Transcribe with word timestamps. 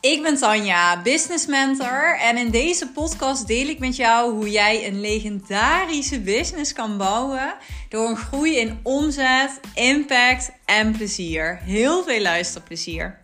Ik 0.00 0.22
ben 0.22 0.36
Tanja, 0.36 1.02
business 1.02 1.46
mentor 1.46 2.18
en 2.18 2.36
in 2.36 2.50
deze 2.50 2.90
podcast 2.92 3.46
deel 3.46 3.66
ik 3.66 3.78
met 3.78 3.96
jou 3.96 4.32
hoe 4.32 4.50
jij 4.50 4.86
een 4.86 5.00
legendarische 5.00 6.20
business 6.20 6.72
kan 6.72 6.98
bouwen 6.98 7.54
door 7.88 8.08
een 8.08 8.16
groei 8.16 8.56
in 8.56 8.80
omzet, 8.82 9.60
impact 9.74 10.52
en 10.64 10.92
plezier. 10.92 11.56
Heel 11.56 12.02
veel 12.02 12.20
luisterplezier. 12.20 13.20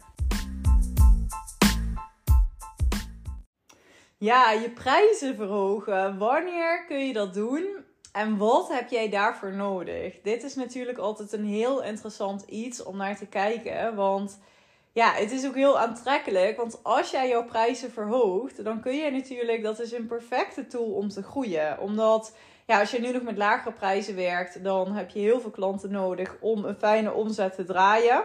Ja, 4.18 4.52
je 4.52 4.70
prijzen 4.70 5.36
verhogen. 5.36 6.18
Wanneer 6.18 6.84
kun 6.88 7.06
je 7.06 7.12
dat 7.12 7.34
doen? 7.34 7.66
En 8.12 8.36
wat 8.36 8.68
heb 8.68 8.90
jij 8.90 9.08
daarvoor 9.08 9.52
nodig? 9.52 10.20
Dit 10.22 10.42
is 10.42 10.54
natuurlijk 10.54 10.98
altijd 10.98 11.32
een 11.32 11.46
heel 11.46 11.82
interessant 11.82 12.42
iets 12.42 12.82
om 12.82 12.96
naar 12.96 13.16
te 13.16 13.26
kijken, 13.26 13.94
want 13.94 14.38
ja, 14.96 15.12
het 15.12 15.32
is 15.32 15.46
ook 15.46 15.54
heel 15.54 15.78
aantrekkelijk. 15.78 16.56
Want 16.56 16.78
als 16.82 17.10
jij 17.10 17.28
jouw 17.28 17.44
prijzen 17.44 17.90
verhoogt, 17.90 18.64
dan 18.64 18.80
kun 18.80 18.96
je 18.96 19.10
natuurlijk, 19.10 19.62
dat 19.62 19.80
is 19.80 19.92
een 19.92 20.06
perfecte 20.06 20.66
tool 20.66 20.92
om 20.92 21.08
te 21.08 21.22
groeien. 21.22 21.80
Omdat, 21.80 22.36
ja, 22.66 22.80
als 22.80 22.90
je 22.90 23.00
nu 23.00 23.12
nog 23.12 23.22
met 23.22 23.36
lagere 23.36 23.72
prijzen 23.72 24.16
werkt, 24.16 24.64
dan 24.64 24.92
heb 24.92 25.10
je 25.10 25.18
heel 25.18 25.40
veel 25.40 25.50
klanten 25.50 25.90
nodig 25.90 26.36
om 26.40 26.64
een 26.64 26.76
fijne 26.78 27.12
omzet 27.12 27.54
te 27.54 27.64
draaien. 27.64 28.24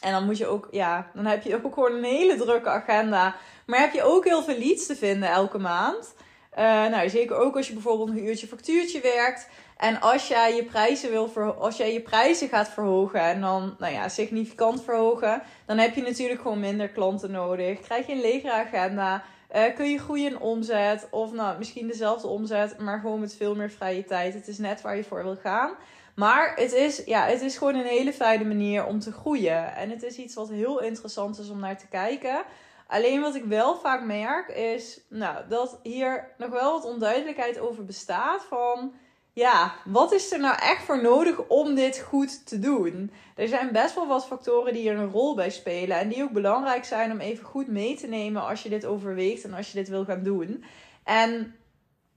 En 0.00 0.12
dan 0.12 0.24
moet 0.24 0.38
je 0.38 0.46
ook, 0.46 0.68
ja, 0.70 1.10
dan 1.14 1.26
heb 1.26 1.42
je 1.42 1.64
ook 1.64 1.74
gewoon 1.74 1.92
een 1.92 2.04
hele 2.04 2.36
drukke 2.36 2.68
agenda. 2.68 3.36
Maar 3.66 3.80
heb 3.80 3.92
je 3.92 4.02
ook 4.02 4.24
heel 4.24 4.42
veel 4.42 4.58
leads 4.58 4.86
te 4.86 4.96
vinden 4.96 5.28
elke 5.28 5.58
maand. 5.58 6.14
Uh, 6.58 6.62
nou, 6.86 7.08
zeker 7.08 7.36
ook 7.36 7.56
als 7.56 7.66
je 7.66 7.72
bijvoorbeeld 7.72 8.08
een 8.08 8.26
uurtje 8.26 8.46
factuurtje 8.46 9.00
werkt. 9.00 9.48
En 9.76 10.00
als 10.00 10.28
jij 10.28 10.54
je 10.54 10.64
prijzen, 10.64 11.10
wil 11.10 11.54
als 11.58 11.76
jij 11.76 11.92
je 11.92 12.00
prijzen 12.00 12.48
gaat 12.48 12.68
verhogen 12.68 13.20
en 13.20 13.40
dan 13.40 13.74
nou 13.78 13.92
ja, 13.92 14.08
significant 14.08 14.84
verhogen, 14.84 15.42
dan 15.66 15.78
heb 15.78 15.94
je 15.94 16.02
natuurlijk 16.02 16.40
gewoon 16.40 16.60
minder 16.60 16.88
klanten 16.88 17.30
nodig. 17.30 17.80
Krijg 17.80 18.06
je 18.06 18.12
een 18.12 18.20
legere 18.20 18.52
agenda, 18.52 19.22
uh, 19.56 19.62
kun 19.74 19.90
je 19.90 19.98
groeien 19.98 20.30
in 20.30 20.38
omzet 20.38 21.08
of 21.10 21.32
nou, 21.32 21.58
misschien 21.58 21.86
dezelfde 21.86 22.28
omzet, 22.28 22.78
maar 22.78 23.00
gewoon 23.00 23.20
met 23.20 23.36
veel 23.36 23.54
meer 23.54 23.70
vrije 23.70 24.04
tijd. 24.04 24.34
Het 24.34 24.48
is 24.48 24.58
net 24.58 24.80
waar 24.80 24.96
je 24.96 25.04
voor 25.04 25.22
wil 25.22 25.36
gaan. 25.36 25.70
Maar 26.14 26.52
het 26.54 26.72
is, 26.72 27.02
ja, 27.04 27.26
het 27.26 27.42
is 27.42 27.56
gewoon 27.56 27.74
een 27.74 27.84
hele 27.84 28.12
fijne 28.12 28.44
manier 28.44 28.86
om 28.86 29.00
te 29.00 29.12
groeien. 29.12 29.74
En 29.74 29.90
het 29.90 30.02
is 30.02 30.16
iets 30.16 30.34
wat 30.34 30.48
heel 30.48 30.80
interessant 30.80 31.38
is 31.38 31.50
om 31.50 31.60
naar 31.60 31.78
te 31.78 31.88
kijken. 31.88 32.44
Alleen 32.86 33.20
wat 33.20 33.34
ik 33.34 33.44
wel 33.44 33.76
vaak 33.76 34.04
merk 34.04 34.48
is 34.48 35.00
nou, 35.08 35.48
dat 35.48 35.80
hier 35.82 36.34
nog 36.38 36.50
wel 36.50 36.72
wat 36.72 36.84
onduidelijkheid 36.84 37.58
over 37.58 37.84
bestaat 37.84 38.44
van 38.44 38.92
ja, 39.32 39.74
wat 39.84 40.12
is 40.12 40.32
er 40.32 40.40
nou 40.40 40.56
echt 40.60 40.82
voor 40.82 41.02
nodig 41.02 41.48
om 41.48 41.74
dit 41.74 41.98
goed 41.98 42.46
te 42.46 42.58
doen? 42.58 43.10
Er 43.34 43.48
zijn 43.48 43.72
best 43.72 43.94
wel 43.94 44.06
wat 44.06 44.26
factoren 44.26 44.72
die 44.72 44.90
er 44.90 44.98
een 44.98 45.10
rol 45.10 45.34
bij 45.34 45.50
spelen. 45.50 45.98
En 45.98 46.08
die 46.08 46.22
ook 46.22 46.32
belangrijk 46.32 46.84
zijn 46.84 47.12
om 47.12 47.20
even 47.20 47.44
goed 47.44 47.68
mee 47.68 47.96
te 47.96 48.06
nemen 48.06 48.46
als 48.46 48.62
je 48.62 48.68
dit 48.68 48.86
overweegt 48.86 49.44
en 49.44 49.54
als 49.54 49.72
je 49.72 49.78
dit 49.78 49.88
wil 49.88 50.04
gaan 50.04 50.22
doen. 50.22 50.64
En 51.04 51.54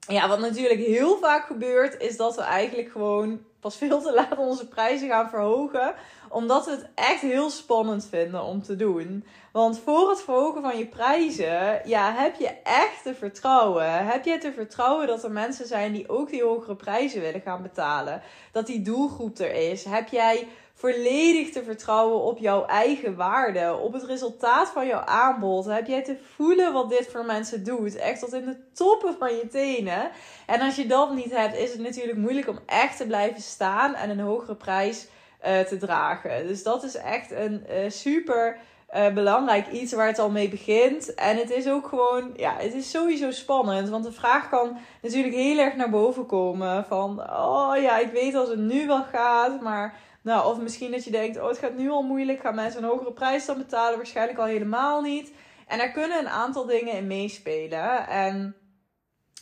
ja, 0.07 0.27
wat 0.27 0.39
natuurlijk 0.39 0.79
heel 0.79 1.17
vaak 1.17 1.45
gebeurt, 1.45 2.01
is 2.01 2.17
dat 2.17 2.35
we 2.35 2.41
eigenlijk 2.41 2.91
gewoon 2.91 3.39
pas 3.59 3.77
veel 3.77 4.01
te 4.01 4.13
laat 4.13 4.37
onze 4.37 4.67
prijzen 4.67 5.07
gaan 5.07 5.29
verhogen. 5.29 5.93
Omdat 6.29 6.65
we 6.65 6.71
het 6.71 6.87
echt 6.95 7.21
heel 7.21 7.49
spannend 7.49 8.07
vinden 8.09 8.43
om 8.43 8.61
te 8.61 8.75
doen. 8.75 9.25
Want 9.51 9.79
voor 9.79 10.09
het 10.09 10.21
verhogen 10.21 10.61
van 10.61 10.77
je 10.77 10.85
prijzen, 10.85 11.81
ja, 11.85 12.13
heb 12.13 12.35
je 12.35 12.49
echt 12.63 13.03
te 13.03 13.15
vertrouwen. 13.15 14.05
Heb 14.05 14.25
je 14.25 14.37
te 14.37 14.51
vertrouwen 14.51 15.07
dat 15.07 15.23
er 15.23 15.31
mensen 15.31 15.67
zijn 15.67 15.93
die 15.93 16.09
ook 16.09 16.29
die 16.29 16.43
hogere 16.43 16.75
prijzen 16.75 17.21
willen 17.21 17.41
gaan 17.41 17.61
betalen? 17.61 18.21
Dat 18.51 18.67
die 18.67 18.81
doelgroep 18.81 19.39
er 19.39 19.71
is? 19.71 19.83
Heb 19.83 20.07
jij 20.07 20.47
volledig 20.79 21.51
te 21.51 21.63
vertrouwen 21.63 22.21
op 22.21 22.37
jouw 22.37 22.65
eigen 22.65 23.15
waarde, 23.15 23.77
op 23.81 23.93
het 23.93 24.03
resultaat 24.03 24.69
van 24.69 24.87
jouw 24.87 24.99
aanbod. 24.99 25.65
Heb 25.65 25.87
jij 25.87 26.03
te 26.03 26.17
voelen 26.35 26.73
wat 26.73 26.89
dit 26.89 27.07
voor 27.11 27.25
mensen 27.25 27.63
doet, 27.63 27.95
echt 27.95 28.19
tot 28.19 28.33
in 28.33 28.45
de 28.45 28.57
toppen 28.73 29.15
van 29.19 29.35
je 29.35 29.47
tenen. 29.47 30.09
En 30.45 30.61
als 30.61 30.75
je 30.75 30.87
dat 30.87 31.13
niet 31.13 31.35
hebt, 31.35 31.57
is 31.57 31.71
het 31.71 31.79
natuurlijk 31.79 32.17
moeilijk 32.17 32.47
om 32.47 32.59
echt 32.65 32.97
te 32.97 33.07
blijven 33.07 33.41
staan 33.41 33.95
en 33.95 34.09
een 34.09 34.19
hogere 34.19 34.55
prijs 34.55 35.07
uh, 35.47 35.59
te 35.59 35.77
dragen. 35.77 36.47
Dus 36.47 36.63
dat 36.63 36.83
is 36.83 36.95
echt 36.95 37.31
een 37.31 37.65
uh, 37.69 37.89
super 37.89 38.57
uh, 38.95 39.13
belangrijk 39.13 39.67
iets 39.67 39.93
waar 39.93 40.07
het 40.07 40.19
al 40.19 40.29
mee 40.29 40.49
begint. 40.49 41.13
En 41.13 41.37
het 41.37 41.51
is 41.51 41.69
ook 41.69 41.87
gewoon, 41.87 42.33
ja, 42.35 42.55
het 42.57 42.73
is 42.73 42.91
sowieso 42.91 43.31
spannend. 43.31 43.89
Want 43.89 44.03
de 44.03 44.11
vraag 44.11 44.49
kan 44.49 44.77
natuurlijk 45.01 45.33
heel 45.33 45.57
erg 45.57 45.75
naar 45.75 45.89
boven 45.89 46.25
komen 46.25 46.85
van, 46.85 47.21
oh 47.31 47.73
ja, 47.81 47.97
ik 47.97 48.11
weet 48.11 48.35
als 48.35 48.49
het 48.49 48.59
nu 48.59 48.87
wel 48.87 49.03
gaat, 49.03 49.61
maar 49.61 50.07
nou, 50.21 50.51
of 50.51 50.59
misschien 50.59 50.91
dat 50.91 51.03
je 51.03 51.11
denkt, 51.11 51.37
oh 51.37 51.47
het 51.47 51.57
gaat 51.57 51.77
nu 51.77 51.89
al 51.89 52.01
moeilijk, 52.01 52.39
gaan 52.39 52.55
mensen 52.55 52.83
een 52.83 52.89
hogere 52.89 53.13
prijs 53.13 53.45
dan 53.45 53.57
betalen? 53.57 53.97
Waarschijnlijk 53.97 54.39
al 54.39 54.45
helemaal 54.45 55.01
niet. 55.01 55.31
En 55.67 55.77
daar 55.77 55.91
kunnen 55.91 56.19
een 56.19 56.29
aantal 56.29 56.65
dingen 56.65 56.93
in 56.93 57.07
meespelen. 57.07 58.07
En 58.07 58.55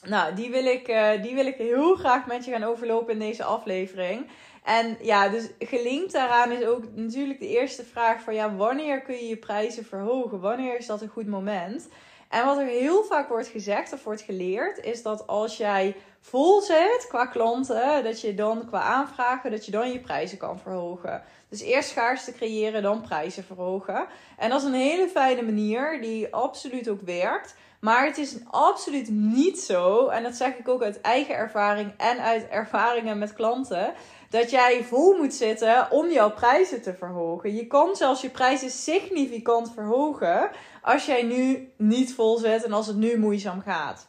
nou, 0.02 0.36
die 0.36 0.50
wil 0.50 0.66
ik, 0.66 0.88
uh, 0.88 1.22
die 1.22 1.36
wil 1.36 1.46
ik 1.46 1.56
heel 1.56 1.96
graag 1.96 2.26
met 2.26 2.46
je 2.46 2.52
gaan 2.52 2.64
overlopen 2.64 3.14
in 3.14 3.20
deze 3.20 3.44
aflevering. 3.44 4.28
En 4.64 4.98
ja, 5.02 5.30
dus 5.30 5.50
gelinkt 5.60 6.12
daaraan 6.12 6.52
is 6.52 6.66
ook 6.66 6.84
natuurlijk 6.96 7.40
de 7.40 7.48
eerste 7.48 7.84
vraag 7.84 8.22
van 8.22 8.34
ja, 8.34 8.56
wanneer 8.56 9.02
kun 9.02 9.16
je 9.16 9.28
je 9.28 9.38
prijzen 9.38 9.86
verhogen? 9.86 10.40
Wanneer 10.40 10.78
is 10.78 10.86
dat 10.86 11.02
een 11.02 11.08
goed 11.08 11.28
moment? 11.28 11.88
En 12.30 12.46
wat 12.46 12.58
er 12.58 12.66
heel 12.66 13.04
vaak 13.04 13.30
wordt 13.30 13.48
gezegd 13.48 13.94
of 13.94 14.04
wordt 14.04 14.22
geleerd, 14.22 14.84
is 14.84 15.04
dat 15.04 15.28
als 15.28 15.58
jij 15.58 15.96
vol 16.30 16.62
zit 16.62 17.06
qua 17.08 17.26
klanten, 17.26 18.04
dat 18.04 18.22
je 18.22 18.34
dan 18.34 18.66
qua 18.68 18.82
aanvragen, 18.82 19.52
dat 19.52 19.66
je 19.66 19.72
dan 19.72 19.92
je 19.92 20.00
prijzen 20.00 20.38
kan 20.38 20.60
verhogen. 20.60 21.24
Dus 21.50 21.62
eerst 21.62 21.90
schaarste 21.90 22.32
creëren, 22.32 22.82
dan 22.82 23.02
prijzen 23.02 23.44
verhogen. 23.44 24.08
En 24.38 24.50
dat 24.50 24.62
is 24.62 24.68
een 24.68 24.74
hele 24.74 25.08
fijne 25.08 25.42
manier 25.42 26.02
die 26.02 26.34
absoluut 26.34 26.90
ook 26.90 27.02
werkt. 27.02 27.56
Maar 27.80 28.06
het 28.06 28.18
is 28.18 28.36
absoluut 28.50 29.10
niet 29.10 29.60
zo, 29.60 30.08
en 30.08 30.24
dat 30.24 30.36
zeg 30.36 30.58
ik 30.58 30.68
ook 30.68 30.84
uit 30.84 31.02
eigen 31.02 31.36
ervaring 31.36 31.94
en 31.98 32.20
uit 32.20 32.48
ervaringen 32.48 33.18
met 33.18 33.34
klanten, 33.34 33.94
dat 34.30 34.50
jij 34.50 34.84
vol 34.84 35.18
moet 35.18 35.34
zitten 35.34 35.92
om 35.92 36.12
jouw 36.12 36.32
prijzen 36.32 36.82
te 36.82 36.94
verhogen. 36.94 37.56
Je 37.56 37.68
kan 37.68 37.96
zelfs 37.96 38.22
je 38.22 38.30
prijzen 38.30 38.70
significant 38.70 39.72
verhogen 39.74 40.50
als 40.82 41.06
jij 41.06 41.24
nu 41.24 41.72
niet 41.78 42.14
vol 42.14 42.38
zit 42.38 42.64
en 42.64 42.74
als 42.74 42.88
het 42.88 42.98
nu 42.98 43.18
moeizaam 43.18 43.62
gaat. 43.62 44.08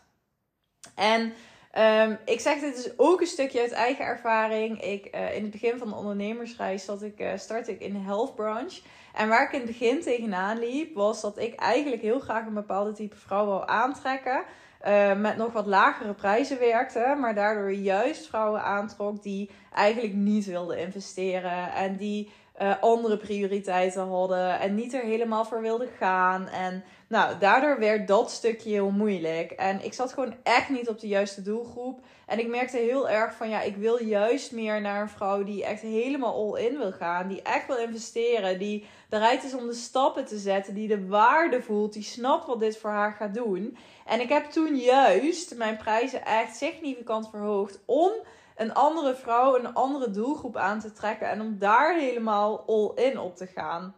En 0.94 1.32
um, 1.78 2.19
ik 2.25 2.41
zeg 2.41 2.61
dit 2.61 2.77
dus 2.77 2.93
ook 2.97 3.21
een 3.21 3.27
stukje 3.27 3.61
uit 3.61 3.72
eigen 3.72 4.05
ervaring. 4.05 4.83
Ik, 4.83 5.15
uh, 5.15 5.34
in 5.37 5.43
het 5.43 5.50
begin 5.50 5.78
van 5.78 5.89
de 5.89 5.94
ondernemersreis 5.94 6.84
zat 6.84 7.03
ik, 7.03 7.21
uh, 7.21 7.31
startte 7.37 7.72
ik 7.72 7.81
in 7.81 7.93
de 7.93 7.99
health 7.99 8.34
branch. 8.34 8.81
En 9.15 9.28
waar 9.28 9.43
ik 9.43 9.53
in 9.53 9.61
het 9.61 9.78
begin 9.78 10.00
tegenaan 10.00 10.59
liep, 10.59 10.94
was 10.94 11.21
dat 11.21 11.39
ik 11.39 11.55
eigenlijk 11.55 12.03
heel 12.03 12.21
graag 12.21 12.47
een 12.47 12.55
bepaalde 12.55 12.93
type 12.93 13.16
vrouw 13.16 13.44
wil 13.44 13.66
aantrekken. 13.66 14.43
Uh, 14.87 15.15
met 15.15 15.37
nog 15.37 15.53
wat 15.53 15.66
lagere 15.66 16.15
prijzen 16.15 16.59
werkte, 16.59 17.16
maar 17.21 17.34
daardoor 17.34 17.72
juist 17.72 18.27
vrouwen 18.27 18.62
aantrok 18.62 19.22
die 19.22 19.50
eigenlijk 19.75 20.15
niet 20.15 20.45
wilden 20.45 20.78
investeren 20.78 21.72
en 21.72 21.97
die 21.97 22.31
uh, 22.62 22.72
andere 22.80 23.16
prioriteiten 23.16 24.08
hadden 24.08 24.60
en 24.60 24.74
niet 24.74 24.94
er 24.94 25.02
helemaal 25.02 25.44
voor 25.44 25.60
wilden 25.60 25.88
gaan. 25.98 26.48
En 26.48 26.84
nou, 27.08 27.38
daardoor 27.38 27.78
werd 27.78 28.08
dat 28.08 28.30
stukje 28.30 28.70
heel 28.70 28.91
moeilijk. 28.91 29.50
En 29.50 29.84
ik 29.84 29.92
zat 29.92 30.12
gewoon 30.12 30.34
echt 30.42 30.68
niet 30.68 30.88
op 30.88 31.00
de 31.00 31.08
juiste 31.08 31.42
doelgroep. 31.42 32.00
En 32.26 32.38
ik 32.38 32.48
merkte 32.48 32.76
heel 32.76 33.08
erg 33.08 33.34
van 33.34 33.48
ja, 33.48 33.60
ik 33.60 33.76
wil 33.76 34.02
juist 34.02 34.52
meer 34.52 34.80
naar 34.80 35.00
een 35.00 35.08
vrouw 35.08 35.44
die 35.44 35.64
echt 35.64 35.82
helemaal 35.82 36.34
all 36.34 36.64
in 36.64 36.78
wil 36.78 36.92
gaan. 36.92 37.28
Die 37.28 37.42
echt 37.42 37.66
wil 37.66 37.76
investeren. 37.76 38.58
Die 38.58 38.86
bereid 39.08 39.44
is 39.44 39.54
om 39.54 39.66
de 39.66 39.74
stappen 39.74 40.24
te 40.24 40.38
zetten. 40.38 40.74
Die 40.74 40.88
de 40.88 41.06
waarde 41.06 41.62
voelt. 41.62 41.92
Die 41.92 42.02
snapt 42.02 42.47
wat 42.47 42.60
dit 42.60 42.78
voor 42.78 42.91
haar 42.91 43.12
gaat 43.12 43.34
doen. 43.34 43.76
En 44.06 44.20
ik 44.20 44.28
heb 44.28 44.44
toen 44.44 44.76
juist 44.76 45.56
mijn 45.56 45.76
prijzen 45.76 46.24
echt 46.24 46.56
significant 46.56 47.30
verhoogd. 47.30 47.80
Om 47.84 48.12
een 48.58 48.74
andere 48.74 49.14
vrouw, 49.14 49.56
een 49.56 49.74
andere 49.74 50.10
doelgroep 50.10 50.56
aan 50.56 50.80
te 50.80 50.92
trekken. 50.92 51.30
En 51.30 51.41
om 51.41 51.58
daar 51.58 51.94
helemaal 51.94 52.64
all 52.66 53.04
in 53.04 53.19
op 53.19 53.36
te 53.36 53.46
gaan. 53.46 53.94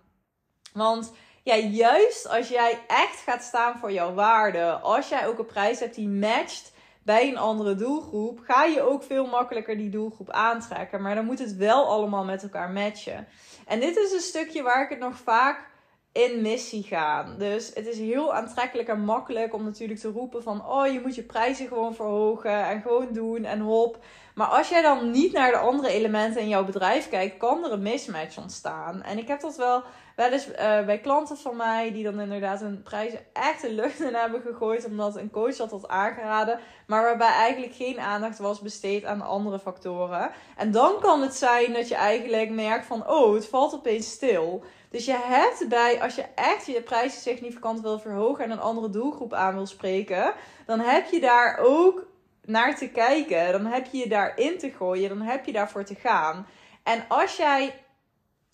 Want 0.73 1.13
ja, 1.43 1.57
juist 1.57 2.29
als 2.29 2.49
jij 2.49 2.79
echt 2.87 3.21
gaat 3.21 3.43
staan 3.43 3.79
voor 3.79 3.93
jouw 3.93 4.15
waarde. 4.15 4.71
Als 4.71 5.09
jij 5.09 5.27
ook 5.27 5.39
een 5.39 5.47
prijs 5.47 5.81
hebt 5.81 5.95
die 5.95 6.09
matcht 6.09 6.73
bij 7.03 7.29
een 7.29 7.39
andere 7.39 7.75
doelgroep, 7.75 8.41
ga 8.43 8.65
je 8.65 8.83
ook 8.83 9.03
veel 9.03 9.27
makkelijker 9.27 9.77
die 9.77 9.91
doelgroep 9.91 10.31
aantrekken. 10.31 11.03
Maar 11.03 11.15
dan 11.15 11.25
moet 11.25 11.39
het 11.39 11.57
wel 11.57 11.87
allemaal 11.87 12.25
met 12.25 12.43
elkaar 12.43 12.71
matchen. 12.71 13.29
En 13.67 13.81
dit 13.81 13.97
is 13.97 14.13
een 14.13 14.21
stukje 14.21 14.63
waar 14.63 14.83
ik 14.83 14.91
het 14.91 14.99
nog 14.99 15.17
vaak 15.17 15.69
in 16.13 16.43
missie 16.43 16.83
gaan. 16.83 17.35
Dus 17.39 17.71
het 17.75 17.87
is 17.87 17.99
heel 17.99 18.35
aantrekkelijk 18.35 18.89
en 18.89 19.01
makkelijk 19.01 19.55
om 19.55 19.65
natuurlijk 19.65 20.01
te 20.01 20.11
roepen 20.11 20.43
van... 20.43 20.67
oh, 20.67 20.87
je 20.87 21.01
moet 21.01 21.15
je 21.15 21.23
prijzen 21.23 21.69
gewoon 21.69 21.95
verhogen 21.95 22.65
en 22.67 22.83
gewoon 22.83 23.09
doen 23.13 23.45
en 23.45 23.61
hop. 23.61 23.99
Maar 24.35 24.47
als 24.47 24.69
jij 24.69 24.83
dan 24.83 25.11
niet 25.11 25.33
naar 25.33 25.51
de 25.51 25.57
andere 25.57 25.89
elementen 25.89 26.41
in 26.41 26.49
jouw 26.49 26.65
bedrijf 26.65 27.09
kijkt, 27.09 27.37
kan 27.37 27.65
er 27.65 27.73
een 27.73 27.83
mismatch 27.83 28.39
ontstaan. 28.39 29.03
En 29.03 29.19
ik 29.19 29.29
heb 29.29 29.41
dat 29.41 29.57
wel 29.57 29.83
wel 30.21 30.31
eens 30.31 30.49
uh, 30.49 30.57
bij 30.85 30.99
klanten 30.99 31.37
van 31.37 31.57
mij 31.57 31.93
die 31.93 32.05
dan 32.05 32.21
inderdaad 32.21 32.61
hun 32.61 32.83
prijzen 32.83 33.21
echt 33.33 33.63
de 33.63 33.73
lucht 33.73 34.01
in 34.01 34.15
hebben 34.15 34.41
gegooid. 34.41 34.85
Omdat 34.85 35.17
een 35.17 35.31
coach 35.31 35.57
dat 35.57 35.71
had 35.71 35.89
aangeraden. 35.89 36.59
Maar 36.87 37.03
waarbij 37.03 37.33
eigenlijk 37.33 37.75
geen 37.75 38.01
aandacht 38.01 38.39
was 38.39 38.61
besteed 38.61 39.05
aan 39.05 39.21
andere 39.21 39.59
factoren. 39.59 40.31
En 40.57 40.71
dan 40.71 41.01
kan 41.01 41.23
het 41.23 41.35
zijn 41.35 41.73
dat 41.73 41.89
je 41.89 41.95
eigenlijk 41.95 42.51
merkt 42.51 42.87
van 42.87 43.09
oh, 43.09 43.35
het 43.35 43.47
valt 43.47 43.75
opeens 43.75 44.11
stil. 44.11 44.65
Dus 44.91 45.05
je 45.05 45.17
hebt 45.17 45.69
bij, 45.69 46.03
als 46.03 46.15
je 46.15 46.25
echt 46.35 46.67
je 46.67 46.83
prijzen 46.83 47.21
significant 47.21 47.81
wil 47.81 47.99
verhogen 47.99 48.45
en 48.45 48.51
een 48.51 48.61
andere 48.61 48.91
doelgroep 48.91 49.33
aan 49.33 49.55
wil 49.55 49.67
spreken, 49.67 50.35
dan 50.67 50.81
heb 50.81 51.11
je 51.11 51.21
daar 51.21 51.59
ook 51.63 52.07
naar 52.45 52.77
te 52.77 52.89
kijken. 52.89 53.53
Dan 53.53 53.67
heb 53.67 53.87
je 53.87 53.99
je 53.99 54.09
daarin 54.09 54.59
te 54.59 54.71
gooien. 54.71 55.09
Dan 55.09 55.21
heb 55.21 55.45
je 55.45 55.53
daarvoor 55.53 55.85
te 55.85 55.95
gaan. 55.95 56.47
En 56.83 57.05
als 57.09 57.37
jij 57.37 57.75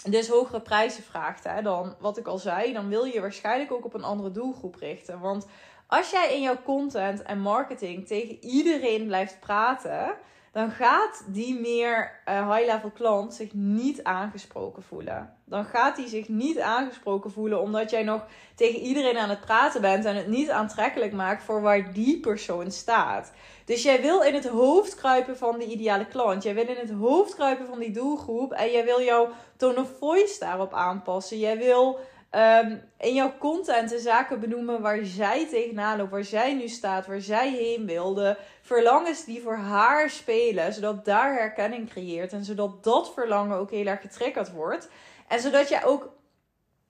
dus 0.04 0.28
hogere 0.28 0.60
prijzen 0.60 1.02
vraagt, 1.02 1.44
hè, 1.44 1.62
dan 1.62 1.94
wat 2.00 2.18
ik 2.18 2.26
al 2.26 2.38
zei, 2.38 2.72
dan 2.72 2.88
wil 2.88 3.04
je 3.04 3.20
waarschijnlijk 3.20 3.72
ook 3.72 3.84
op 3.84 3.94
een 3.94 4.04
andere 4.04 4.30
doelgroep 4.30 4.74
richten. 4.74 5.20
Want 5.20 5.46
als 5.86 6.10
jij 6.10 6.34
in 6.34 6.42
jouw 6.42 6.62
content 6.62 7.22
en 7.22 7.40
marketing 7.40 8.06
tegen 8.06 8.44
iedereen 8.44 9.06
blijft 9.06 9.40
praten, 9.40 10.14
dan 10.56 10.70
gaat 10.70 11.24
die 11.26 11.60
meer 11.60 12.20
uh, 12.28 12.54
high-level 12.54 12.90
klant 12.90 13.34
zich 13.34 13.52
niet 13.52 14.02
aangesproken 14.02 14.82
voelen. 14.82 15.34
Dan 15.44 15.64
gaat 15.64 15.96
hij 15.96 16.08
zich 16.08 16.28
niet 16.28 16.60
aangesproken 16.60 17.30
voelen 17.30 17.60
omdat 17.60 17.90
jij 17.90 18.02
nog 18.02 18.24
tegen 18.54 18.80
iedereen 18.80 19.18
aan 19.18 19.28
het 19.28 19.40
praten 19.40 19.80
bent 19.80 20.04
en 20.04 20.16
het 20.16 20.26
niet 20.26 20.50
aantrekkelijk 20.50 21.12
maakt 21.12 21.42
voor 21.42 21.60
waar 21.60 21.92
die 21.92 22.20
persoon 22.20 22.70
staat. 22.70 23.32
Dus 23.64 23.82
jij 23.82 24.00
wil 24.00 24.20
in 24.22 24.34
het 24.34 24.48
hoofd 24.48 24.94
kruipen 24.94 25.36
van 25.36 25.58
de 25.58 25.64
ideale 25.64 26.06
klant. 26.06 26.42
Jij 26.42 26.54
wil 26.54 26.68
in 26.68 26.76
het 26.76 26.90
hoofd 26.90 27.34
kruipen 27.34 27.66
van 27.66 27.78
die 27.78 27.90
doelgroep 27.90 28.52
en 28.52 28.70
jij 28.70 28.84
wil 28.84 29.02
jouw 29.02 29.28
tone 29.56 29.80
of 29.80 29.90
voice 29.98 30.38
daarop 30.38 30.72
aanpassen. 30.72 31.38
Jij 31.38 31.58
wil 31.58 31.98
um, 32.36 32.82
in 32.98 33.14
jouw 33.14 33.32
content 33.38 33.88
de 33.88 33.98
zaken 33.98 34.40
benoemen 34.40 34.80
waar 34.80 35.04
zij 35.04 35.46
tegenaan 35.48 35.96
loopt, 35.96 36.10
waar 36.10 36.24
zij 36.24 36.54
nu 36.54 36.68
staat, 36.68 37.06
waar 37.06 37.20
zij 37.20 37.50
heen 37.50 37.86
wilde. 37.86 38.38
Verlangens 38.62 39.24
die 39.24 39.42
voor 39.42 39.56
haar 39.56 40.10
spelen, 40.10 40.72
zodat 40.72 41.04
daar 41.04 41.34
herkenning 41.34 41.90
creëert 41.90 42.32
en 42.32 42.44
zodat 42.44 42.84
dat 42.84 43.12
verlangen 43.12 43.56
ook 43.56 43.70
heel 43.70 43.86
erg 43.86 44.00
getriggerd 44.00 44.52
wordt. 44.52 44.88
En 45.28 45.40
zodat 45.40 45.68
jij 45.68 45.84
ook 45.84 46.14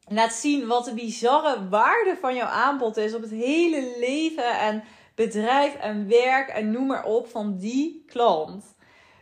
laat 0.08 0.32
zien 0.32 0.66
wat 0.66 0.84
de 0.84 0.94
bizarre 0.94 1.69
waarde 1.69 2.16
van 2.20 2.34
jouw 2.34 2.48
aanbod 2.48 2.96
is 2.96 3.14
op 3.14 3.22
het 3.22 3.31
hele 3.31 3.94
leven 3.98 4.58
en 4.58 4.84
bedrijf 5.14 5.75
en 5.75 6.08
werk 6.08 6.48
en 6.48 6.70
noem 6.70 6.87
maar 6.87 7.04
op 7.04 7.28
van 7.28 7.58
die 7.58 8.04
klant. 8.06 8.75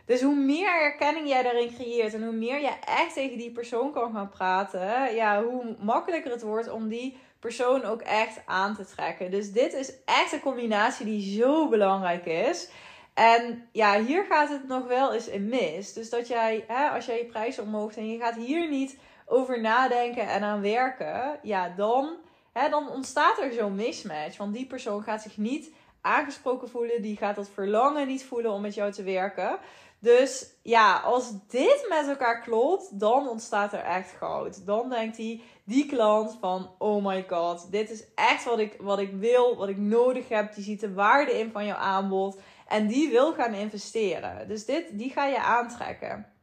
Dus 0.05 0.21
hoe 0.21 0.35
meer 0.35 0.81
erkenning 0.81 1.27
jij 1.27 1.43
daarin 1.43 1.73
creëert 1.75 2.13
en 2.13 2.23
hoe 2.23 2.33
meer 2.33 2.61
je 2.61 2.71
echt 2.85 3.13
tegen 3.13 3.37
die 3.37 3.51
persoon 3.51 3.91
kan 3.91 4.13
gaan 4.13 4.29
praten, 4.29 5.15
ja, 5.15 5.43
hoe 5.43 5.75
makkelijker 5.79 6.31
het 6.31 6.41
wordt 6.41 6.71
om 6.71 6.87
die 6.87 7.17
persoon 7.39 7.83
ook 7.83 8.01
echt 8.01 8.41
aan 8.45 8.75
te 8.75 8.85
trekken. 8.85 9.31
Dus 9.31 9.51
dit 9.51 9.73
is 9.73 9.93
echt 10.05 10.31
een 10.31 10.39
combinatie 10.39 11.05
die 11.05 11.41
zo 11.41 11.69
belangrijk 11.69 12.25
is. 12.25 12.69
En 13.13 13.69
ja, 13.71 14.03
hier 14.03 14.25
gaat 14.25 14.49
het 14.49 14.67
nog 14.67 14.87
wel 14.87 15.13
eens 15.13 15.27
in 15.27 15.49
mis. 15.49 15.93
Dus 15.93 16.09
dat 16.09 16.27
jij, 16.27 16.63
hè, 16.67 16.87
als 16.89 17.05
jij 17.05 17.17
je 17.17 17.25
prijs 17.25 17.59
omhoog 17.59 17.95
en 17.95 18.09
je 18.09 18.19
gaat 18.19 18.35
hier 18.35 18.69
niet 18.69 18.97
over 19.25 19.61
nadenken 19.61 20.27
en 20.27 20.43
aan 20.43 20.61
werken, 20.61 21.39
ja, 21.41 21.69
dan, 21.69 22.15
hè, 22.51 22.69
dan 22.69 22.89
ontstaat 22.89 23.39
er 23.39 23.53
zo'n 23.53 23.75
mismatch. 23.75 24.37
Want 24.37 24.53
die 24.53 24.67
persoon 24.67 25.03
gaat 25.03 25.21
zich 25.21 25.37
niet 25.37 25.71
aangesproken 26.01 26.69
voelen, 26.69 27.01
die 27.01 27.17
gaat 27.17 27.35
dat 27.35 27.49
verlangen 27.53 28.07
niet 28.07 28.25
voelen 28.25 28.51
om 28.51 28.61
met 28.61 28.73
jou 28.73 28.91
te 28.91 29.03
werken. 29.03 29.57
Dus 29.99 30.49
ja, 30.61 30.99
als 30.99 31.31
dit 31.47 31.85
met 31.89 32.07
elkaar 32.07 32.41
klopt, 32.41 32.99
dan 32.99 33.29
ontstaat 33.29 33.73
er 33.73 33.83
echt 33.83 34.11
goud. 34.17 34.65
Dan 34.65 34.89
denkt 34.89 35.17
hij, 35.17 35.41
die 35.63 35.85
klant 35.85 36.37
van, 36.39 36.75
oh 36.77 37.05
my 37.05 37.25
god, 37.29 37.71
dit 37.71 37.89
is 37.89 38.03
echt 38.15 38.43
wat 38.43 38.59
ik, 38.59 38.75
wat 38.79 38.99
ik 38.99 39.11
wil, 39.13 39.57
wat 39.57 39.69
ik 39.69 39.77
nodig 39.77 40.29
heb. 40.29 40.55
Die 40.55 40.63
ziet 40.63 40.79
de 40.79 40.93
waarde 40.93 41.39
in 41.39 41.51
van 41.51 41.65
jouw 41.65 41.77
aanbod 41.77 42.39
en 42.67 42.87
die 42.87 43.09
wil 43.09 43.33
gaan 43.33 43.53
investeren. 43.53 44.47
Dus 44.47 44.65
dit, 44.65 44.85
die 44.91 45.09
ga 45.09 45.25
je 45.25 45.39
aantrekken. 45.39 46.33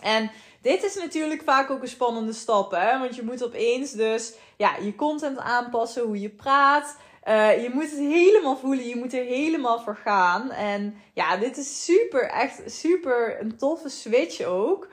En 0.00 0.30
dit 0.60 0.84
is 0.84 0.94
natuurlijk 0.94 1.42
vaak 1.42 1.70
ook 1.70 1.82
een 1.82 1.88
spannende 1.88 2.32
stap, 2.32 2.70
hè? 2.70 2.98
Want 2.98 3.16
je 3.16 3.22
moet 3.22 3.44
opeens 3.44 3.92
dus 3.92 4.34
ja, 4.56 4.76
je 4.76 4.94
content 4.94 5.38
aanpassen, 5.38 6.02
hoe 6.02 6.20
je 6.20 6.30
praat. 6.30 6.96
Uh, 7.28 7.62
je 7.62 7.70
moet 7.72 7.90
het 7.90 7.98
helemaal 7.98 8.56
voelen, 8.56 8.88
je 8.88 8.96
moet 8.96 9.12
er 9.12 9.24
helemaal 9.24 9.80
voor 9.80 9.96
gaan. 9.96 10.50
En 10.50 10.94
ja, 11.14 11.36
dit 11.36 11.56
is 11.56 11.84
super, 11.84 12.28
echt 12.30 12.62
super 12.66 13.40
een 13.40 13.56
toffe 13.56 13.88
switch 13.88 14.42
ook. 14.42 14.88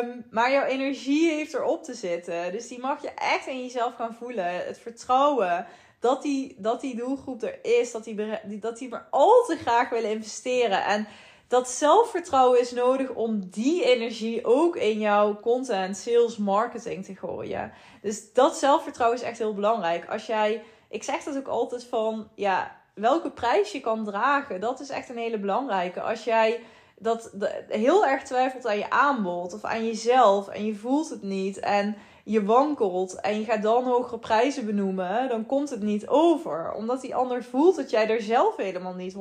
Um, 0.00 0.24
maar 0.30 0.52
jouw 0.52 0.64
energie 0.64 1.30
heeft 1.30 1.54
erop 1.54 1.84
te 1.84 1.94
zitten. 1.94 2.52
Dus 2.52 2.68
die 2.68 2.78
mag 2.78 3.02
je 3.02 3.10
echt 3.14 3.46
in 3.46 3.62
jezelf 3.62 3.94
gaan 3.94 4.14
voelen. 4.14 4.66
Het 4.66 4.78
vertrouwen 4.78 5.66
dat 6.00 6.22
die, 6.22 6.54
dat 6.58 6.80
die 6.80 6.96
doelgroep 6.96 7.42
er 7.42 7.58
is. 7.62 7.92
Dat 7.92 8.04
die, 8.04 8.38
dat 8.60 8.78
die 8.78 8.88
maar 8.88 9.06
al 9.10 9.44
te 9.46 9.56
graag 9.56 9.88
willen 9.88 10.10
investeren. 10.10 10.84
En 10.84 11.08
dat 11.48 11.70
zelfvertrouwen 11.70 12.60
is 12.60 12.72
nodig 12.72 13.10
om 13.10 13.48
die 13.50 13.84
energie 13.84 14.44
ook 14.44 14.76
in 14.76 14.98
jouw 14.98 15.40
content, 15.40 15.96
sales, 15.96 16.36
marketing 16.36 17.04
te 17.04 17.14
gooien. 17.14 17.72
Dus 18.02 18.32
dat 18.32 18.56
zelfvertrouwen 18.56 19.18
is 19.18 19.24
echt 19.24 19.38
heel 19.38 19.54
belangrijk. 19.54 20.08
Als 20.08 20.26
jij 20.26 20.62
ik 20.88 21.02
zeg 21.02 21.22
dat 21.22 21.36
ook 21.36 21.46
altijd 21.48 21.84
van, 21.84 22.28
ja, 22.34 22.76
welke 22.94 23.30
prijs 23.30 23.72
je 23.72 23.80
kan 23.80 24.04
dragen, 24.04 24.60
dat 24.60 24.80
is 24.80 24.88
echt 24.88 25.08
een 25.08 25.16
hele 25.16 25.38
belangrijke. 25.38 26.00
Als 26.00 26.24
jij 26.24 26.60
dat 26.98 27.30
heel 27.68 28.06
erg 28.06 28.22
twijfelt 28.22 28.66
aan 28.66 28.78
je 28.78 28.90
aanbod 28.90 29.54
of 29.54 29.64
aan 29.64 29.86
jezelf 29.86 30.48
en 30.48 30.64
je 30.64 30.74
voelt 30.74 31.08
het 31.08 31.22
niet 31.22 31.58
en 31.58 31.96
je 32.24 32.44
wankelt 32.44 33.20
en 33.20 33.38
je 33.38 33.44
gaat 33.44 33.62
dan 33.62 33.84
hogere 33.84 34.18
prijzen 34.18 34.66
benoemen, 34.66 35.28
dan 35.28 35.46
komt 35.46 35.70
het 35.70 35.82
niet 35.82 36.08
over. 36.08 36.72
Omdat 36.72 37.00
die 37.00 37.14
ander 37.14 37.44
voelt 37.44 37.76
dat 37.76 37.90
jij 37.90 38.10
er 38.10 38.22
zelf 38.22 38.56
helemaal 38.56 38.94
niet 38.94 39.14
100% 39.14 39.18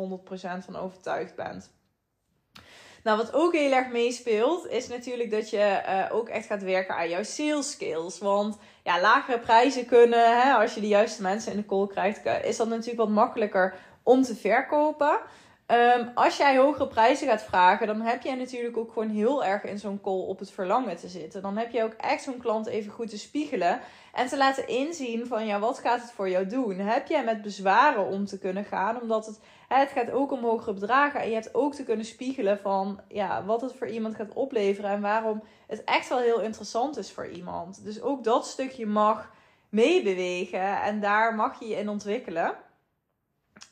van 0.65 0.75
overtuigd 0.75 1.35
bent. 1.35 1.71
Nou, 3.07 3.19
wat 3.19 3.33
ook 3.33 3.53
heel 3.53 3.71
erg 3.71 3.89
meespeelt, 3.89 4.67
is 4.67 4.87
natuurlijk 4.87 5.31
dat 5.31 5.49
je 5.49 5.81
uh, 5.87 6.15
ook 6.15 6.29
echt 6.29 6.45
gaat 6.45 6.63
werken 6.63 6.95
aan 6.95 7.09
jouw 7.09 7.23
sales 7.23 7.71
skills. 7.71 8.19
Want 8.19 8.57
ja, 8.83 8.99
lagere 9.01 9.39
prijzen 9.39 9.85
kunnen, 9.85 10.41
hè, 10.41 10.53
als 10.53 10.73
je 10.73 10.81
de 10.81 10.87
juiste 10.87 11.21
mensen 11.21 11.51
in 11.51 11.57
de 11.57 11.65
call 11.65 11.87
krijgt, 11.87 12.25
is 12.43 12.57
dat 12.57 12.67
natuurlijk 12.67 12.97
wat 12.97 13.09
makkelijker 13.09 13.75
om 14.03 14.21
te 14.21 14.35
verkopen. 14.35 15.19
Um, 15.71 16.11
als 16.13 16.37
jij 16.37 16.57
hogere 16.57 16.87
prijzen 16.87 17.27
gaat 17.27 17.43
vragen, 17.43 17.87
dan 17.87 18.01
heb 18.01 18.21
jij 18.21 18.35
natuurlijk 18.35 18.77
ook 18.77 18.91
gewoon 18.91 19.09
heel 19.09 19.45
erg 19.45 19.63
in 19.63 19.79
zo'n 19.79 20.01
call 20.01 20.21
op 20.21 20.39
het 20.39 20.51
verlangen 20.51 20.97
te 20.97 21.07
zitten. 21.07 21.41
Dan 21.41 21.57
heb 21.57 21.71
je 21.71 21.83
ook 21.83 21.93
echt 21.93 22.23
zo'n 22.23 22.37
klant 22.37 22.67
even 22.67 22.91
goed 22.91 23.09
te 23.09 23.17
spiegelen 23.17 23.79
en 24.13 24.27
te 24.27 24.37
laten 24.37 24.67
inzien 24.67 25.27
van 25.27 25.45
ja, 25.45 25.59
wat 25.59 25.79
gaat 25.79 26.01
het 26.01 26.11
voor 26.11 26.29
jou 26.29 26.47
doen? 26.47 26.77
Heb 26.77 27.07
jij 27.07 27.23
met 27.23 27.41
bezwaren 27.41 28.05
om 28.05 28.25
te 28.25 28.39
kunnen 28.39 28.65
gaan? 28.65 29.01
Omdat 29.01 29.25
het, 29.25 29.39
het 29.67 29.89
gaat 29.89 30.11
ook 30.11 30.31
om 30.31 30.43
hogere 30.43 30.73
bedragen 30.73 31.19
en 31.19 31.27
je 31.27 31.33
hebt 31.33 31.55
ook 31.55 31.73
te 31.73 31.83
kunnen 31.83 32.05
spiegelen 32.05 32.59
van 32.59 33.01
ja, 33.07 33.45
wat 33.45 33.61
het 33.61 33.73
voor 33.73 33.87
iemand 33.87 34.15
gaat 34.15 34.33
opleveren 34.33 34.91
en 34.91 35.01
waarom 35.01 35.43
het 35.67 35.83
echt 35.83 36.09
wel 36.09 36.19
heel 36.19 36.41
interessant 36.41 36.97
is 36.97 37.11
voor 37.11 37.27
iemand. 37.27 37.83
Dus 37.83 38.01
ook 38.01 38.23
dat 38.23 38.47
stukje 38.47 38.85
mag 38.85 39.31
meebewegen 39.69 40.81
en 40.81 40.99
daar 40.99 41.35
mag 41.35 41.59
je 41.59 41.67
je 41.67 41.75
in 41.75 41.89
ontwikkelen. 41.89 42.55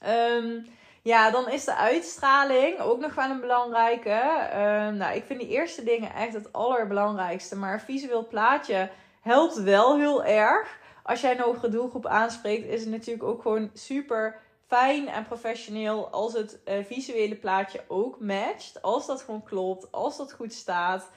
Um, 0.08 0.65
ja, 1.05 1.31
dan 1.31 1.50
is 1.50 1.65
de 1.65 1.75
uitstraling 1.75 2.79
ook 2.79 3.00
nog 3.00 3.15
wel 3.15 3.29
een 3.29 3.39
belangrijke. 3.39 4.09
Uh, 4.09 4.97
nou, 4.97 5.15
ik 5.15 5.24
vind 5.25 5.39
die 5.39 5.50
eerste 5.50 5.83
dingen 5.83 6.13
echt 6.13 6.33
het 6.33 6.53
allerbelangrijkste. 6.53 7.55
Maar 7.55 7.74
een 7.74 7.79
visueel 7.79 8.27
plaatje 8.27 8.89
helpt 9.21 9.63
wel 9.63 9.97
heel 9.97 10.24
erg. 10.24 10.79
Als 11.03 11.21
jij 11.21 11.31
een 11.31 11.43
hogere 11.43 11.69
doelgroep 11.69 12.05
aanspreekt, 12.05 12.67
is 12.67 12.81
het 12.81 12.89
natuurlijk 12.89 13.24
ook 13.24 13.41
gewoon 13.41 13.69
super 13.74 14.39
fijn 14.67 15.07
en 15.07 15.25
professioneel 15.25 16.09
als 16.09 16.33
het 16.33 16.59
uh, 16.65 16.74
visuele 16.85 17.35
plaatje 17.35 17.83
ook 17.88 18.19
matcht. 18.19 18.81
Als 18.81 19.05
dat 19.05 19.21
gewoon 19.21 19.43
klopt, 19.43 19.91
als 19.91 20.17
dat 20.17 20.33
goed 20.33 20.53
staat. 20.53 21.09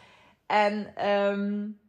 En 0.47 1.07
um, 1.09 1.81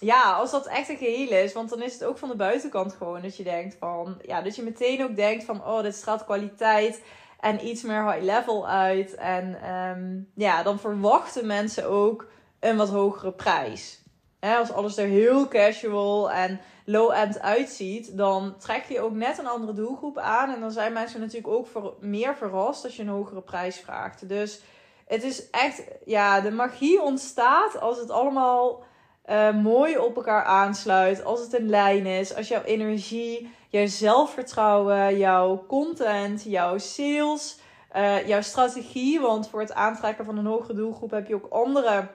ja, 0.00 0.32
als 0.32 0.50
dat 0.50 0.66
echt 0.66 0.88
een 0.88 0.96
geheel 0.96 1.44
is, 1.44 1.52
want 1.52 1.70
dan 1.70 1.82
is 1.82 1.92
het 1.92 2.04
ook 2.04 2.18
van 2.18 2.28
de 2.28 2.36
buitenkant 2.36 2.92
gewoon 2.92 3.22
dat 3.22 3.36
je 3.36 3.44
denkt 3.44 3.76
van, 3.78 4.18
ja, 4.22 4.42
dat 4.42 4.56
je 4.56 4.62
meteen 4.62 5.04
ook 5.04 5.16
denkt 5.16 5.44
van, 5.44 5.64
oh, 5.64 5.82
dit 5.82 5.94
straalt 5.94 6.24
kwaliteit 6.24 7.02
en 7.40 7.66
iets 7.66 7.82
meer 7.82 8.12
high 8.12 8.24
level 8.24 8.68
uit. 8.68 9.14
En 9.14 9.72
um, 9.74 10.30
ja, 10.34 10.62
dan 10.62 10.78
verwachten 10.78 11.46
mensen 11.46 11.88
ook 11.88 12.26
een 12.60 12.76
wat 12.76 12.88
hogere 12.88 13.32
prijs. 13.32 14.02
als 14.40 14.72
alles 14.72 14.96
er 14.96 15.06
heel 15.06 15.48
casual 15.48 16.30
en 16.30 16.60
low-end 16.84 17.40
uitziet, 17.40 18.16
dan 18.16 18.56
trek 18.58 18.84
je 18.84 19.00
ook 19.00 19.14
net 19.14 19.38
een 19.38 19.46
andere 19.46 19.72
doelgroep 19.72 20.18
aan. 20.18 20.54
En 20.54 20.60
dan 20.60 20.70
zijn 20.70 20.92
mensen 20.92 21.20
natuurlijk 21.20 21.54
ook 21.54 21.66
voor, 21.66 21.94
meer 22.00 22.36
verrast 22.36 22.84
als 22.84 22.96
je 22.96 23.02
een 23.02 23.08
hogere 23.08 23.42
prijs 23.42 23.76
vraagt. 23.76 24.28
Dus 24.28 24.60
het 25.06 25.22
is 25.22 25.50
echt, 25.50 25.82
ja, 26.04 26.40
de 26.40 26.50
magie 26.50 27.02
ontstaat 27.02 27.80
als 27.80 27.98
het 27.98 28.10
allemaal 28.10 28.84
uh, 29.30 29.54
mooi 29.54 29.98
op 29.98 30.16
elkaar 30.16 30.44
aansluit. 30.44 31.24
Als 31.24 31.40
het 31.40 31.52
een 31.52 31.68
lijn 31.68 32.06
is. 32.06 32.34
Als 32.34 32.48
jouw 32.48 32.62
energie, 32.62 33.50
jouw 33.68 33.86
zelfvertrouwen, 33.86 35.18
jouw 35.18 35.64
content, 35.66 36.42
jouw 36.42 36.78
sales 36.78 37.58
uh, 37.96 38.26
jouw 38.26 38.40
strategie. 38.40 39.20
Want 39.20 39.48
voor 39.48 39.60
het 39.60 39.72
aantrekken 39.72 40.24
van 40.24 40.38
een 40.38 40.46
hogere 40.46 40.74
doelgroep 40.74 41.10
heb 41.10 41.28
je 41.28 41.34
ook 41.34 41.52
andere 41.52 42.08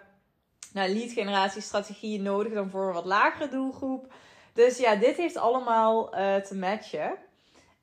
nou, 0.73 0.93
lead 0.93 1.11
generatie 1.11 1.61
strategieën 1.61 2.21
nodig 2.21 2.53
dan 2.53 2.69
voor 2.69 2.87
een 2.87 2.93
wat 2.93 3.05
lagere 3.05 3.49
doelgroep. 3.49 4.13
Dus 4.53 4.77
ja, 4.77 4.95
dit 4.95 5.17
heeft 5.17 5.37
allemaal 5.37 6.17
uh, 6.17 6.35
te 6.35 6.55
matchen. 6.55 7.13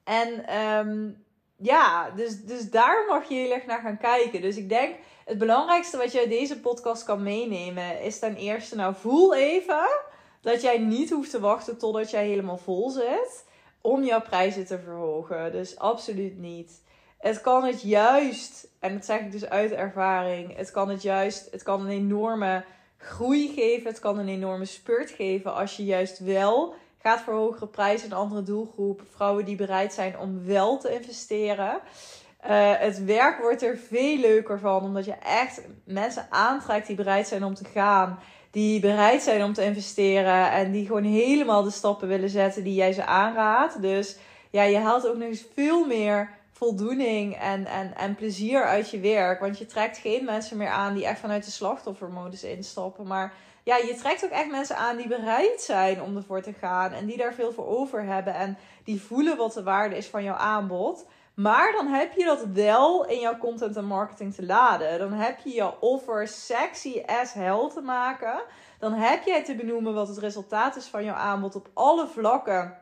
En 0.04 0.56
um, 0.58 1.24
ja, 1.62 2.10
dus, 2.10 2.44
dus 2.44 2.70
daar 2.70 3.04
mag 3.08 3.28
je 3.28 3.34
heel 3.34 3.52
erg 3.52 3.66
naar 3.66 3.80
gaan 3.80 3.98
kijken. 3.98 4.40
Dus 4.40 4.56
ik 4.56 4.68
denk, 4.68 4.94
het 5.24 5.38
belangrijkste 5.38 5.96
wat 5.96 6.16
uit 6.16 6.28
deze 6.28 6.60
podcast 6.60 7.04
kan 7.04 7.22
meenemen 7.22 8.00
is 8.02 8.18
ten 8.18 8.36
eerste, 8.36 8.76
nou 8.76 8.94
voel 8.94 9.34
even 9.34 9.88
dat 10.40 10.62
jij 10.62 10.78
niet 10.78 11.10
hoeft 11.10 11.30
te 11.30 11.40
wachten 11.40 11.78
totdat 11.78 12.10
jij 12.10 12.26
helemaal 12.26 12.58
vol 12.58 12.90
zit 12.90 13.44
om 13.80 14.04
jouw 14.04 14.20
prijzen 14.20 14.66
te 14.66 14.78
verhogen. 14.78 15.52
Dus 15.52 15.78
absoluut 15.78 16.38
niet. 16.38 16.82
Het 17.18 17.40
kan 17.40 17.64
het 17.64 17.82
juist, 17.82 18.68
en 18.78 18.94
dat 18.94 19.04
zeg 19.04 19.20
ik 19.20 19.32
dus 19.32 19.48
uit 19.48 19.72
ervaring, 19.72 20.56
het 20.56 20.70
kan 20.70 20.88
het 20.88 21.02
juist, 21.02 21.50
het 21.50 21.62
kan 21.62 21.80
een 21.80 21.90
enorme 21.90 22.64
groei 22.96 23.52
geven, 23.54 23.90
het 23.90 23.98
kan 23.98 24.18
een 24.18 24.28
enorme 24.28 24.64
spurt 24.64 25.10
geven 25.10 25.54
als 25.54 25.76
je 25.76 25.84
juist 25.84 26.18
wel 26.18 26.74
gaat 27.02 27.20
voor 27.20 27.34
hogere 27.34 27.66
prijzen. 27.66 28.10
Een 28.10 28.16
andere 28.16 28.42
doelgroep, 28.42 29.02
vrouwen 29.10 29.44
die 29.44 29.56
bereid 29.56 29.92
zijn 29.92 30.18
om 30.18 30.44
wel 30.44 30.78
te 30.78 30.94
investeren. 30.94 31.80
Uh, 32.44 32.72
het 32.78 33.04
werk 33.04 33.40
wordt 33.40 33.62
er 33.62 33.76
veel 33.76 34.16
leuker 34.16 34.58
van, 34.58 34.82
omdat 34.82 35.04
je 35.04 35.14
echt 35.24 35.60
mensen 35.84 36.26
aantrekt 36.30 36.86
die 36.86 36.96
bereid 36.96 37.28
zijn 37.28 37.44
om 37.44 37.54
te 37.54 37.64
gaan. 37.64 38.18
Die 38.50 38.80
bereid 38.80 39.22
zijn 39.22 39.44
om 39.44 39.52
te 39.52 39.64
investeren 39.64 40.50
en 40.50 40.70
die 40.70 40.86
gewoon 40.86 41.04
helemaal 41.04 41.62
de 41.62 41.70
stappen 41.70 42.08
willen 42.08 42.30
zetten 42.30 42.64
die 42.64 42.74
jij 42.74 42.92
ze 42.92 43.04
aanraadt. 43.04 43.82
Dus 43.82 44.16
ja, 44.50 44.62
je 44.62 44.78
haalt 44.78 45.06
ook 45.06 45.16
nog 45.16 45.28
eens 45.28 45.46
veel 45.54 45.86
meer 45.86 46.30
voldoening 46.52 47.36
en, 47.36 47.66
en, 47.66 47.96
en 47.96 48.14
plezier 48.14 48.64
uit 48.64 48.90
je 48.90 49.00
werk. 49.00 49.40
Want 49.40 49.58
je 49.58 49.66
trekt 49.66 49.98
geen 49.98 50.24
mensen 50.24 50.56
meer 50.56 50.68
aan 50.68 50.94
die 50.94 51.06
echt 51.06 51.20
vanuit 51.20 51.44
de 51.44 51.50
slachtoffermodus 51.50 52.44
instappen. 52.44 53.06
Maar 53.06 53.32
ja, 53.64 53.76
je 53.76 53.94
trekt 53.94 54.24
ook 54.24 54.30
echt 54.30 54.50
mensen 54.50 54.76
aan 54.76 54.96
die 54.96 55.08
bereid 55.08 55.60
zijn 55.60 56.02
om 56.02 56.16
ervoor 56.16 56.42
te 56.42 56.52
gaan. 56.52 56.92
En 56.92 57.06
die 57.06 57.16
daar 57.16 57.34
veel 57.34 57.52
voor 57.52 57.66
over 57.66 58.02
hebben. 58.02 58.34
En 58.34 58.58
die 58.84 59.02
voelen 59.02 59.36
wat 59.36 59.52
de 59.52 59.62
waarde 59.62 59.96
is 59.96 60.06
van 60.06 60.22
jouw 60.22 60.34
aanbod. 60.34 61.06
Maar 61.34 61.72
dan 61.72 61.86
heb 61.86 62.12
je 62.12 62.24
dat 62.24 62.44
wel 62.52 63.06
in 63.06 63.20
jouw 63.20 63.38
content 63.38 63.76
en 63.76 63.84
marketing 63.84 64.34
te 64.34 64.46
laden. 64.46 64.98
Dan 64.98 65.12
heb 65.12 65.38
je 65.38 65.54
je 65.54 65.80
offer 65.80 66.28
sexy 66.28 67.02
as 67.06 67.32
hell 67.32 67.70
te 67.74 67.80
maken. 67.80 68.42
Dan 68.78 68.92
heb 68.92 69.24
je 69.24 69.42
te 69.42 69.54
benoemen 69.54 69.94
wat 69.94 70.08
het 70.08 70.18
resultaat 70.18 70.76
is 70.76 70.86
van 70.86 71.04
jouw 71.04 71.14
aanbod 71.14 71.54
op 71.54 71.68
alle 71.74 72.06
vlakken 72.06 72.78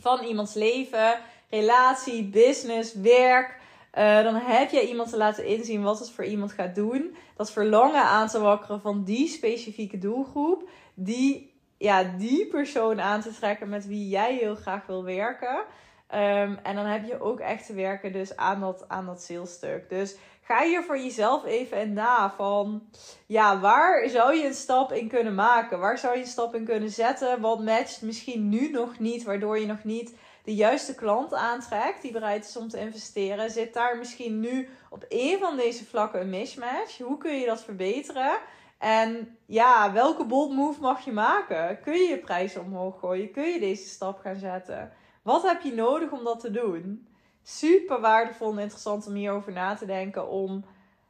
van 0.00 0.24
iemands 0.24 0.54
leven, 0.54 1.18
relatie, 1.50 2.24
business, 2.24 2.94
werk. 2.94 3.59
Uh, 3.98 4.22
dan 4.22 4.34
heb 4.34 4.70
je 4.70 4.88
iemand 4.88 5.10
te 5.10 5.16
laten 5.16 5.46
inzien 5.46 5.82
wat 5.82 5.98
het 5.98 6.10
voor 6.10 6.24
iemand 6.24 6.52
gaat 6.52 6.74
doen. 6.74 7.16
Dat 7.36 7.52
verlangen 7.52 8.02
aan 8.02 8.28
te 8.28 8.40
wakkeren 8.40 8.80
van 8.80 9.04
die 9.04 9.28
specifieke 9.28 9.98
doelgroep. 9.98 10.68
Die, 10.94 11.54
ja, 11.78 12.02
die 12.18 12.46
persoon 12.46 13.00
aan 13.00 13.20
te 13.20 13.34
trekken 13.34 13.68
met 13.68 13.86
wie 13.86 14.08
jij 14.08 14.34
heel 14.34 14.54
graag 14.54 14.86
wil 14.86 15.04
werken. 15.04 15.56
Um, 16.14 16.58
en 16.62 16.74
dan 16.74 16.84
heb 16.84 17.06
je 17.06 17.20
ook 17.20 17.40
echt 17.40 17.66
te 17.66 17.74
werken 17.74 18.12
dus 18.12 18.36
aan 18.36 18.60
dat, 18.60 18.84
aan 18.88 19.06
dat 19.06 19.22
salesstuk. 19.22 19.88
Dus 19.88 20.16
ga 20.42 20.62
hier 20.62 20.82
voor 20.82 20.98
jezelf 20.98 21.44
even 21.44 21.80
in 21.80 21.92
na 21.92 22.32
van... 22.36 22.82
Ja, 23.26 23.60
waar 23.60 24.08
zou 24.08 24.34
je 24.36 24.46
een 24.46 24.54
stap 24.54 24.92
in 24.92 25.08
kunnen 25.08 25.34
maken? 25.34 25.78
Waar 25.78 25.98
zou 25.98 26.14
je 26.14 26.20
een 26.20 26.26
stap 26.26 26.54
in 26.54 26.64
kunnen 26.64 26.90
zetten? 26.90 27.40
Wat 27.40 27.64
matcht 27.64 28.02
misschien 28.02 28.48
nu 28.48 28.70
nog 28.70 28.98
niet, 28.98 29.22
waardoor 29.22 29.58
je 29.58 29.66
nog 29.66 29.84
niet 29.84 30.14
de 30.44 30.54
juiste 30.54 30.94
klant 30.94 31.34
aantrekt 31.34 32.02
die 32.02 32.12
bereid 32.12 32.44
is 32.44 32.56
om 32.56 32.68
te 32.68 32.80
investeren, 32.80 33.50
zit 33.50 33.74
daar 33.74 33.98
misschien 33.98 34.40
nu 34.40 34.68
op 34.90 35.04
één 35.08 35.38
van 35.38 35.56
deze 35.56 35.84
vlakken 35.84 36.20
een 36.20 36.30
mismatch? 36.30 36.98
Hoe 36.98 37.18
kun 37.18 37.38
je 37.38 37.46
dat 37.46 37.62
verbeteren? 37.62 38.38
En 38.78 39.38
ja, 39.46 39.92
welke 39.92 40.24
bold 40.24 40.52
move 40.52 40.80
mag 40.80 41.04
je 41.04 41.12
maken? 41.12 41.80
Kun 41.80 41.92
je 41.92 42.08
je 42.08 42.18
prijzen 42.18 42.60
omhoog 42.60 42.98
gooien? 42.98 43.30
Kun 43.30 43.44
je 43.44 43.60
deze 43.60 43.88
stap 43.88 44.18
gaan 44.18 44.36
zetten? 44.36 44.92
Wat 45.22 45.42
heb 45.42 45.60
je 45.60 45.74
nodig 45.74 46.10
om 46.10 46.24
dat 46.24 46.40
te 46.40 46.50
doen? 46.50 47.08
Super 47.42 48.00
waardevol 48.00 48.52
en 48.52 48.58
interessant 48.58 49.06
om 49.06 49.14
hierover 49.14 49.52
na 49.52 49.74
te 49.74 49.86
denken. 49.86 50.28
Om, 50.28 50.64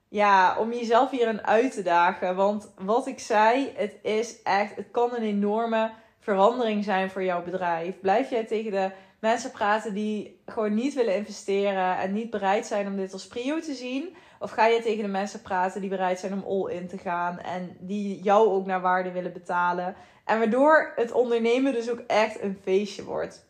ja, 0.08 0.58
om 0.58 0.72
jezelf 0.72 1.10
hierin 1.10 1.46
uit 1.46 1.72
te 1.72 1.82
dagen. 1.82 2.36
Want 2.36 2.72
wat 2.78 3.06
ik 3.06 3.18
zei, 3.18 3.72
het 3.76 3.98
is 4.02 4.42
echt, 4.42 4.76
het 4.76 4.90
kan 4.90 5.14
een 5.14 5.22
enorme 5.22 5.90
verandering 6.18 6.84
zijn 6.84 7.10
voor 7.10 7.22
jouw 7.22 7.42
bedrijf. 7.42 8.00
Blijf 8.00 8.30
jij 8.30 8.44
tegen 8.44 8.70
de 8.70 8.90
mensen 9.20 9.50
praten 9.50 9.94
die 9.94 10.40
gewoon 10.46 10.74
niet 10.74 10.94
willen 10.94 11.16
investeren 11.16 11.98
en 11.98 12.12
niet 12.12 12.30
bereid 12.30 12.66
zijn 12.66 12.86
om 12.86 12.96
dit 12.96 13.12
als 13.12 13.26
prio 13.26 13.60
te 13.60 13.74
zien? 13.74 14.16
Of 14.38 14.50
ga 14.50 14.66
je 14.66 14.82
tegen 14.82 15.02
de 15.02 15.08
mensen 15.08 15.42
praten 15.42 15.80
die 15.80 15.90
bereid 15.90 16.18
zijn 16.18 16.32
om 16.32 16.44
all 16.44 16.72
in 16.72 16.88
te 16.88 16.98
gaan 16.98 17.38
en 17.38 17.76
die 17.80 18.22
jou 18.22 18.48
ook 18.48 18.66
naar 18.66 18.80
waarde 18.80 19.12
willen 19.12 19.32
betalen? 19.32 19.94
En 20.24 20.38
waardoor 20.38 20.92
het 20.96 21.12
ondernemen 21.12 21.72
dus 21.72 21.90
ook 21.90 22.02
echt 22.06 22.42
een 22.42 22.58
feestje 22.62 23.04
wordt. 23.04 23.48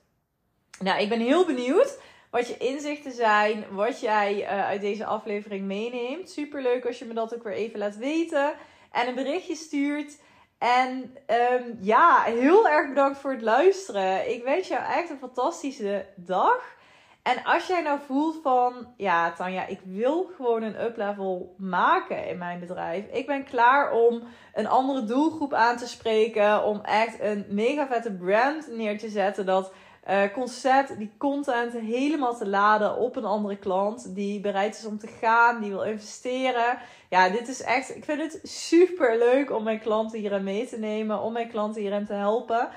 Nou, 0.79 1.01
ik 1.01 1.09
ben 1.09 1.21
heel 1.21 1.47
benieuwd 1.47 1.99
wat 2.31 2.49
je 2.49 2.57
inzichten 2.57 3.13
zijn, 3.13 3.65
wat 3.71 4.01
jij 4.01 4.41
uh, 4.41 4.65
uit 4.65 4.81
deze 4.81 5.05
aflevering 5.05 5.67
meeneemt. 5.67 6.31
Super 6.31 6.63
leuk 6.63 6.87
als 6.87 6.99
je 6.99 7.05
me 7.05 7.15
dat 7.15 7.35
ook 7.35 7.43
weer 7.43 7.53
even 7.53 7.79
laat 7.79 7.97
weten 7.97 8.53
en 8.93 9.09
een 9.09 9.15
berichtje 9.15 9.55
stuurt. 9.55 10.19
En 10.61 11.17
um, 11.27 11.79
ja, 11.81 12.23
heel 12.23 12.69
erg 12.69 12.89
bedankt 12.89 13.19
voor 13.19 13.31
het 13.31 13.43
luisteren. 13.43 14.31
Ik 14.31 14.45
wens 14.45 14.69
jou 14.69 14.83
echt 14.85 15.11
een 15.11 15.19
fantastische 15.19 16.07
dag. 16.15 16.79
En 17.23 17.45
als 17.45 17.67
jij 17.67 17.83
nou 17.83 17.99
voelt 18.07 18.39
van, 18.43 18.87
ja 18.97 19.33
Tanja, 19.33 19.67
ik 19.67 19.81
wil 19.85 20.31
gewoon 20.37 20.63
een 20.63 20.83
uplevel 20.83 21.55
maken 21.59 22.27
in 22.27 22.39
mijn 22.39 22.61
bedrijf. 22.61 23.05
Ik 23.13 23.27
ben 23.27 23.45
klaar 23.45 23.93
om 23.93 24.23
een 24.55 24.69
andere 24.69 25.05
doelgroep 25.05 25.53
aan 25.53 25.77
te 25.77 25.89
spreken. 25.89 26.65
Om 26.65 26.81
echt 26.81 27.21
een 27.21 27.47
mega 27.49 27.87
vette 27.87 28.13
brand 28.13 28.69
neer 28.69 28.99
te 28.99 29.09
zetten. 29.09 29.47
Dat 29.47 29.73
uh, 30.11 30.23
concept, 30.33 30.99
die 30.99 31.13
content 31.19 31.73
helemaal 31.73 32.37
te 32.37 32.49
laden 32.49 32.97
op 32.97 33.17
een 33.17 33.25
andere 33.25 33.57
klant. 33.57 34.15
Die 34.15 34.41
bereid 34.41 34.79
is 34.79 34.85
om 34.85 34.99
te 34.99 35.07
gaan, 35.07 35.61
die 35.61 35.71
wil 35.71 35.83
investeren. 35.83 36.79
Ja, 37.09 37.29
dit 37.29 37.49
is 37.49 37.63
echt, 37.63 37.97
ik 37.97 38.05
vind 38.05 38.21
het 38.21 38.41
super 38.43 39.19
leuk 39.19 39.51
om 39.51 39.63
mijn 39.63 39.81
klanten 39.81 40.19
hierin 40.19 40.45
mee 40.45 40.67
te 40.67 40.79
nemen. 40.79 41.21
Om 41.21 41.33
mijn 41.33 41.49
klanten 41.49 41.81
hierin 41.81 42.07
te 42.07 42.13
helpen. 42.13 42.69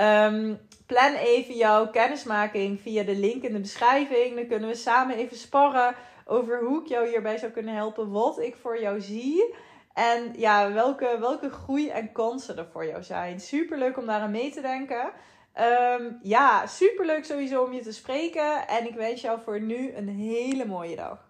Um, 0.00 0.60
plan 0.86 1.14
even 1.14 1.54
jouw 1.54 1.90
kennismaking 1.90 2.80
via 2.80 3.02
de 3.02 3.16
link 3.16 3.42
in 3.42 3.52
de 3.52 3.60
beschrijving. 3.60 4.34
Dan 4.34 4.46
kunnen 4.46 4.68
we 4.68 4.74
samen 4.74 5.16
even 5.16 5.36
sparren 5.36 5.94
over 6.26 6.64
hoe 6.64 6.80
ik 6.80 6.88
jou 6.88 7.08
hierbij 7.08 7.38
zou 7.38 7.52
kunnen 7.52 7.74
helpen. 7.74 8.10
Wat 8.10 8.38
ik 8.38 8.56
voor 8.56 8.80
jou 8.80 9.00
zie. 9.00 9.54
En 9.94 10.32
ja, 10.36 10.72
welke, 10.72 11.16
welke 11.20 11.50
groei 11.50 11.88
en 11.88 12.12
kansen 12.12 12.58
er 12.58 12.66
voor 12.72 12.86
jou 12.86 13.02
zijn. 13.02 13.40
Super 13.40 13.78
leuk 13.78 13.98
om 13.98 14.06
daar 14.06 14.20
aan 14.20 14.30
mee 14.30 14.50
te 14.50 14.60
denken. 14.60 15.12
Um, 15.60 16.18
ja, 16.22 16.66
super 16.66 17.06
leuk 17.06 17.24
sowieso 17.24 17.62
om 17.62 17.72
je 17.72 17.80
te 17.80 17.92
spreken. 17.92 18.68
En 18.68 18.86
ik 18.86 18.94
wens 18.94 19.20
jou 19.20 19.40
voor 19.40 19.60
nu 19.60 19.94
een 19.94 20.08
hele 20.08 20.64
mooie 20.66 20.96
dag. 20.96 21.29